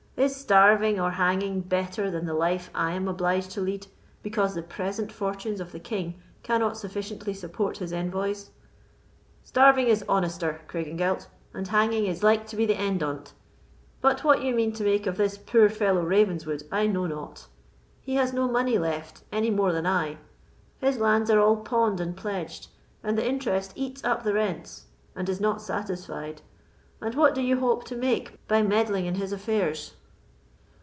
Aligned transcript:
Is 0.17 0.35
starving 0.35 0.99
or 0.99 1.09
hanging 1.09 1.61
better 1.61 2.11
than 2.11 2.25
the 2.27 2.35
life 2.35 2.69
I 2.75 2.91
am 2.91 3.07
obliged 3.07 3.49
to 3.51 3.61
lead, 3.61 3.87
because 4.21 4.53
the 4.53 4.61
present 4.61 5.11
fortunes 5.11 5.59
of 5.59 5.71
the 5.71 5.79
king 5.79 6.21
cannot 6.43 6.77
sufficiently 6.77 7.33
support 7.33 7.77
his 7.79 7.91
envoys?" 7.91 8.51
"Starving 9.43 9.87
is 9.87 10.05
honester, 10.07 10.61
Craigengelt, 10.67 11.25
and 11.55 11.67
hanging 11.69 12.05
is 12.05 12.21
like 12.21 12.45
to 12.49 12.55
be 12.55 12.67
the 12.67 12.77
end 12.77 13.01
on't. 13.01 13.33
But 13.99 14.23
what 14.23 14.43
you 14.43 14.53
mean 14.53 14.73
to 14.73 14.83
make 14.83 15.07
of 15.07 15.17
this 15.17 15.39
poor 15.39 15.69
fellow 15.69 16.03
Ravenswood, 16.03 16.65
I 16.71 16.85
know 16.85 17.07
not. 17.07 17.47
He 17.99 18.13
has 18.13 18.31
no 18.31 18.47
money 18.47 18.77
left, 18.77 19.23
any 19.31 19.49
more 19.49 19.71
than 19.71 19.87
I; 19.87 20.19
his 20.77 20.99
lands 20.99 21.31
are 21.31 21.39
all 21.39 21.57
pawned 21.57 21.99
and 21.99 22.15
pledged, 22.15 22.67
and 23.03 23.17
the 23.17 23.27
interest 23.27 23.71
eats 23.73 24.03
up 24.03 24.21
the 24.21 24.35
rents, 24.35 24.85
and 25.15 25.27
is 25.27 25.41
not 25.41 25.63
satisfied, 25.63 26.43
and 27.01 27.15
what 27.15 27.33
do 27.33 27.41
you 27.41 27.59
hope 27.59 27.85
to 27.85 27.95
make 27.95 28.37
by 28.47 28.61
meddling 28.61 29.07
in 29.07 29.15
his 29.15 29.31
affairs?" 29.31 29.95